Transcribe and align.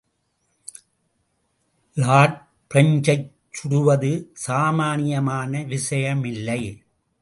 Lord 1.97 2.39
பிரெஞ்சைச் 2.71 3.29
சுடுவது 3.57 4.11
சாமானியமான 4.47 5.53
விஷயமில்லை. 5.73 6.61